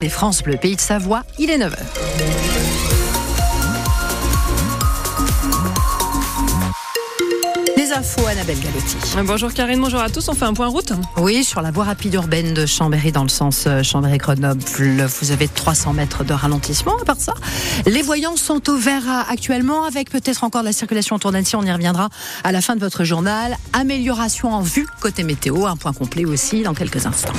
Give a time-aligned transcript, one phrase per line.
[0.00, 1.74] Les France Bleu, pays de Savoie, il est 9h.
[7.76, 8.96] Les infos, Annabelle Galotti.
[9.26, 10.28] Bonjour Karine, bonjour à tous.
[10.28, 13.28] On fait un point route Oui, sur la voie rapide urbaine de Chambéry dans le
[13.28, 14.62] sens euh, Chambéry-Grenoble.
[15.20, 16.96] Vous avez 300 mètres de ralentissement.
[17.02, 17.34] À part ça,
[17.84, 21.56] les voyants sont au vert actuellement avec peut-être encore de la circulation autour d'Annecy.
[21.56, 22.08] On y reviendra
[22.44, 23.56] à la fin de votre journal.
[23.72, 25.66] Amélioration en vue côté météo.
[25.66, 27.32] Un point complet aussi dans quelques instants.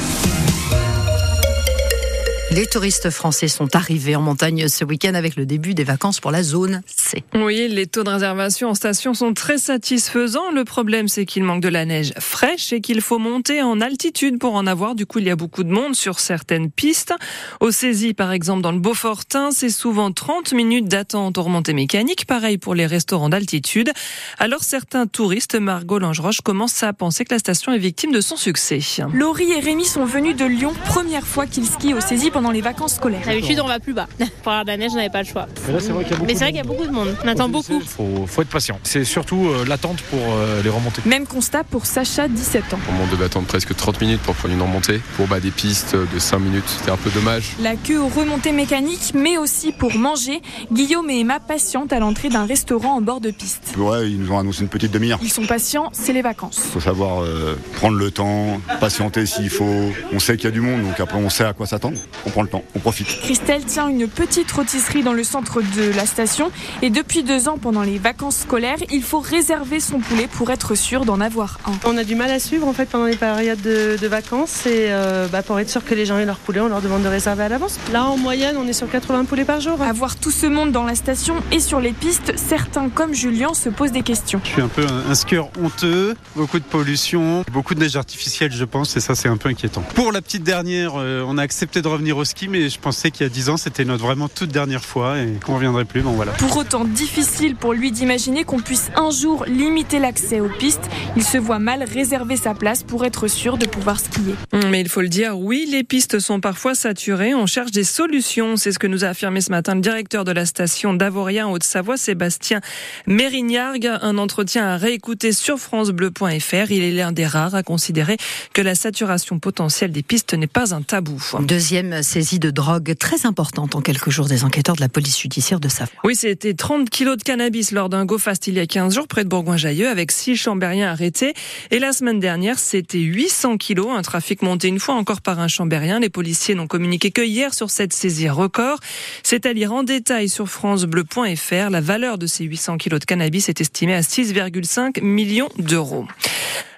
[2.60, 6.30] Les touristes français sont arrivés en montagne ce week-end avec le début des vacances pour
[6.30, 7.24] la zone C.
[7.34, 10.52] Oui, les taux de réservation en station sont très satisfaisants.
[10.52, 14.40] Le problème, c'est qu'il manque de la neige fraîche et qu'il faut monter en altitude
[14.40, 14.96] pour en avoir.
[14.96, 17.14] Du coup, il y a beaucoup de monde sur certaines pistes.
[17.62, 22.26] Au Saisie, par exemple, dans le Beaufortin, c'est souvent 30 minutes d'attente aux remontées mécaniques.
[22.26, 23.90] Pareil pour les restaurants d'altitude.
[24.38, 28.36] Alors, certains touristes, Margot Langeroche, commencent à penser que la station est victime de son
[28.36, 28.82] succès.
[29.14, 32.62] Laurie et Rémi sont venus de Lyon, première fois qu'ils skient au Saisie pendant les
[32.62, 33.22] vacances scolaires.
[33.26, 34.08] D'habitude, on va plus bas.
[34.44, 35.48] Pour avoir de la neige, on n'avait pas le choix.
[35.68, 37.16] Mais c'est vrai qu'il y, a beaucoup de monde.
[37.24, 37.82] On attend beaucoup.
[37.82, 38.80] Il faut, être patient.
[38.84, 41.02] C'est surtout euh, l'attente pour euh, les remontées.
[41.06, 42.80] Même constat pour Sacha, 17 ans.
[43.02, 45.02] On devait attendre presque 30 minutes pour prendre une remontée.
[45.16, 47.56] Pour bah, des pistes de 5 minutes, c'était un peu dommage.
[47.62, 50.42] La queue aux remontées mécaniques, mais aussi pour manger.
[50.72, 53.74] Guillaume et Emma patientent à l'entrée d'un restaurant en bord de piste.
[53.78, 55.20] Ouais, ils nous ont annoncé une petite demi-heure.
[55.22, 56.62] Ils sont patients, c'est les vacances.
[56.66, 59.92] Il faut savoir euh, prendre le temps, patienter s'il faut.
[60.12, 61.98] On sait qu'il y a du monde, donc après on sait à quoi s'attendre.
[62.30, 63.08] On prend le temps on profite.
[63.08, 66.52] Christelle tient une petite rôtisserie dans le centre de la station
[66.84, 70.76] et depuis deux ans, pendant les vacances scolaires, il faut réserver son poulet pour être
[70.76, 71.72] sûr d'en avoir un.
[71.86, 75.28] On a du mal à suivre en fait pendant les périodes de, vacances et euh,
[75.28, 77.44] bah, pour être sûr que les gens aient leur poulet, on leur demande de réserver
[77.44, 77.80] à l'avance.
[77.92, 79.82] Là, en moyenne, on est sur 80 poulets par jour.
[79.82, 83.70] Avoir tout ce monde dans la station et sur les pistes, certains comme Julien se
[83.70, 84.40] posent des questions.
[84.44, 88.66] Je suis un peu un skieur honteux, beaucoup de pollution, beaucoup de neige artificielle, je
[88.66, 89.82] pense, et ça, c'est un peu inquiétant.
[89.96, 93.12] Pour la petite dernière, euh, on a accepté de revenir au ski, mais je pensais
[93.12, 95.86] qu'il y a 10 ans, c'était notre vraiment toute dernière fois et qu'on ne reviendrait
[95.86, 96.02] plus.
[96.02, 96.32] Bon, voilà.
[96.34, 100.90] Pour autant, difficile pour lui d'imaginer qu'on puisse un jour limiter l'accès aux pistes.
[101.16, 104.36] Il se voit mal réserver sa place pour être sûr de pouvoir skier.
[104.54, 107.34] Hum, mais il faut le dire, oui, les pistes sont parfois saturées.
[107.34, 108.56] On cherche des solutions.
[108.56, 111.52] C'est ce que nous a affirmé ce matin le directeur de la station d'Avoria en
[111.52, 112.62] Haute-Savoie, Sébastien
[113.08, 113.90] Mérignargues.
[114.02, 116.72] Un entretien à réécouter sur FranceBleu.fr.
[116.72, 118.18] Il est l'un des rares à considérer
[118.54, 121.22] que la saturation potentielle des pistes n'est pas un tabou.
[121.40, 125.60] Deuxième saisie de drogue très importante en quelques jours des enquêteurs de la police judiciaire
[125.60, 125.94] de Savoie.
[126.04, 129.24] Oui, c'était 30 kilos de cannabis lors d'un go-fast il y a 15 jours près
[129.24, 131.36] de Bourgoin-Jallieu avec six chambériens arrêtés.
[131.70, 135.48] Et la semaine dernière, c'était 800 kilos, un trafic monté une fois encore par un
[135.48, 136.00] chambérien.
[136.00, 138.80] Les policiers n'ont communiqué que hier sur cette saisie record.
[139.22, 141.70] C'est à lire en détail sur francebleu.fr.
[141.70, 146.08] La valeur de ces 800 kilos de cannabis est estimée à 6,5 millions d'euros.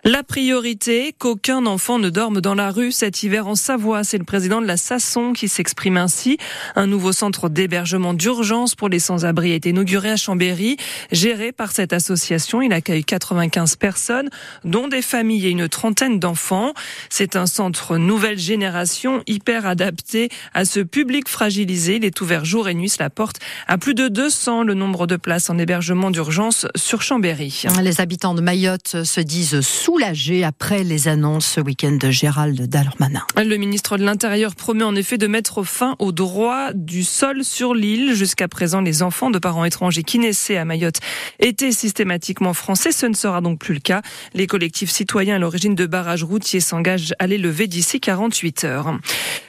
[0.04, 4.04] La priorité, qu'aucun enfant ne dorme dans la rue cet hiver en Savoie.
[4.04, 6.40] C'est le président de la Sasson qui s'exprime ainsi.
[6.76, 10.78] Un nouveau centre d'hébergement d'urgence pour les sans-abri est inauguré à Chambéry.
[11.12, 14.32] Géré par cette association, il accueille 95 personnes,
[14.64, 16.74] dont des familles et une trentaine d'enfants.
[17.12, 21.98] C'est un centre nouvelle génération, hyper adapté à ce public fragilisé.
[21.98, 22.90] Il est ouvert jour et nuit.
[22.90, 23.38] Cela porte
[23.68, 27.66] à plus de 200 le nombre de places en hébergement d'urgence sur Chambéry.
[27.84, 33.24] Les habitants de Mayotte se disent soulagé après les annonces ce week-end de Gérald Darmanin.
[33.36, 37.74] Le ministre de l'Intérieur promet en effet de mettre fin au droit du sol sur
[37.74, 38.14] l'île.
[38.16, 41.02] Jusqu'à présent, les enfants de parents étrangers qui naissaient à Mayotte
[41.40, 42.94] étaient systématiquement français.
[42.94, 44.02] Ce ne sera donc plus le cas.
[44.34, 48.98] Les collectifs citoyens à l'origine de barrages routiers s'engagent à les lever d'ici 48 heures.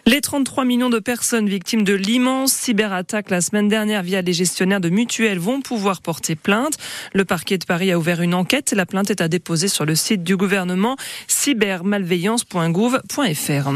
[0.06, 4.80] Les 33 millions de personnes victimes de l'immense cyberattaque la semaine dernière via les gestionnaires
[4.80, 6.76] de mutuelles vont pouvoir porter plainte.
[7.12, 8.72] Le parquet de Paris a ouvert une enquête.
[8.72, 10.96] La plainte est à déposer sur le site du gouvernement
[11.28, 13.70] cybermalveillance.gouv.fr.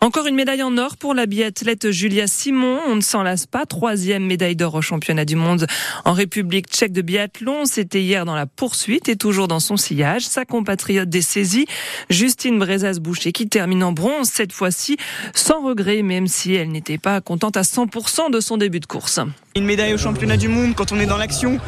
[0.00, 2.78] Encore une médaille en or pour la biathlète Julia Simon.
[2.86, 3.66] On ne s'en lasse pas.
[3.66, 5.66] Troisième médaille d'or au championnat du monde
[6.04, 7.64] en République tchèque de biathlon.
[7.64, 10.22] C'était hier dans la poursuite et toujours dans son sillage.
[10.22, 11.66] Sa compatriote des saisies,
[12.10, 14.98] Justine Brezas-Boucher, qui termine en bronze cette fois-ci
[15.34, 19.18] sans regret, même si elle n'était pas contente à 100% de son début de course.
[19.58, 21.58] Une médaille au championnat du monde quand on est dans l'action.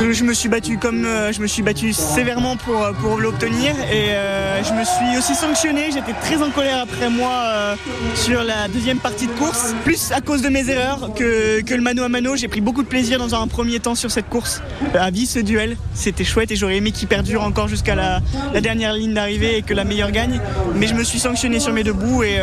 [0.00, 4.10] Je me suis battu comme euh, je me suis battu sévèrement pour, euh, l'obtenir et
[4.10, 5.86] euh, je me suis aussi sanctionné.
[5.90, 7.76] J'étais très en colère après moi
[8.14, 12.02] sur la deuxième partie de course, plus à cause de mes erreurs que, le mano
[12.02, 12.36] à mano.
[12.36, 14.60] J'ai pris beaucoup de plaisir dans un premier temps sur cette course.
[14.92, 18.20] À vie ce duel, c'était chouette et j'aurais aimé qu'il perdure encore jusqu'à la,
[18.52, 20.40] la, dernière ligne d'arrivée et que la meilleure gagne.
[20.74, 22.38] Mais je me suis sanctionné sur mes deux bouts et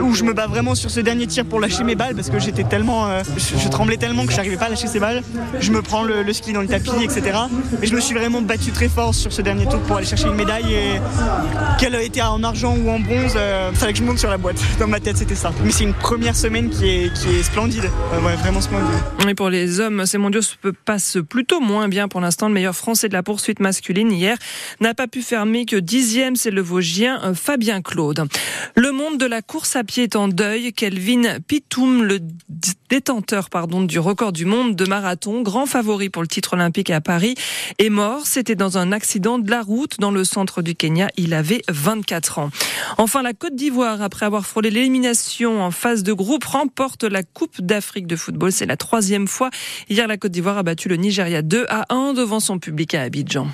[0.00, 2.38] où je me bats vraiment sur ce dernier tir pour lâcher mes balles parce que
[2.38, 5.22] j'étais tellement, euh, je, tremblais tellement que j'arrivais pas à lâcher ces balles.
[5.60, 7.38] Je me prends le, ski dans le tapis, etc.
[7.82, 10.28] Et je me suis vraiment battu très fort sur ce dernier tour pour aller chercher
[10.28, 11.00] une médaille et
[11.78, 14.38] qu'elle ait été en argent ou en bronze, euh, fallait que je monte sur la
[14.38, 14.60] boîte.
[14.78, 15.52] Dans ma tête, c'était ça.
[15.64, 18.94] Mais c'est une première semaine qui est, qui est splendide, Euh, ouais, vraiment splendide.
[19.28, 20.54] Et pour les hommes, ces mondiaux se
[20.84, 22.48] passent plutôt moins bien pour l'instant.
[22.48, 24.36] Le meilleur français de la poursuite masculine hier
[24.80, 28.24] n'a pas pu fermer que dixième, c'est le Vosgien euh, Fabien Claude.
[28.76, 30.72] Le monde de la course à pied est en deuil.
[30.72, 32.20] Kelvin Pitoum, le
[32.88, 37.00] détenteur pardon, du record du monde de marathon, grand favori pour le titre olympique à
[37.00, 37.34] Paris,
[37.78, 38.26] est mort.
[38.26, 41.08] C'était dans un accident de la route dans le centre du Kenya.
[41.16, 42.50] Il avait 24 ans.
[42.98, 47.60] Enfin, la Côte d'Ivoire, après avoir frôlé l'élimination en phase de groupe, remporte la Coupe
[47.60, 48.52] d'Afrique de football.
[48.52, 49.50] C'est la troisième fois.
[49.88, 53.02] Hier, la Côte d'Ivoire a battu le Nigeria 2 à 1 devant son public à
[53.02, 53.48] Abidjan.